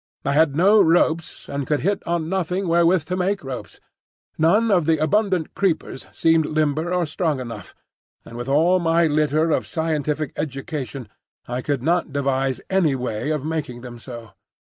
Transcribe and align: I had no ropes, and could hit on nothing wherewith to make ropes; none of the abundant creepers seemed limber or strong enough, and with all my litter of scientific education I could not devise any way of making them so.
I 0.25 0.31
had 0.33 0.55
no 0.55 0.81
ropes, 0.81 1.47
and 1.47 1.67
could 1.67 1.81
hit 1.81 2.01
on 2.07 2.27
nothing 2.27 2.67
wherewith 2.67 3.03
to 3.05 3.15
make 3.15 3.43
ropes; 3.43 3.79
none 4.35 4.71
of 4.71 4.87
the 4.87 4.97
abundant 4.97 5.53
creepers 5.53 6.07
seemed 6.11 6.47
limber 6.47 6.91
or 6.91 7.05
strong 7.05 7.39
enough, 7.39 7.75
and 8.25 8.35
with 8.35 8.49
all 8.49 8.79
my 8.79 9.05
litter 9.05 9.51
of 9.51 9.67
scientific 9.67 10.33
education 10.35 11.07
I 11.47 11.61
could 11.61 11.83
not 11.83 12.11
devise 12.11 12.59
any 12.67 12.95
way 12.95 13.29
of 13.29 13.45
making 13.45 13.81
them 13.81 13.99
so. 13.99 14.31